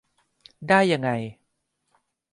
[0.67, 1.09] ได้ยังไง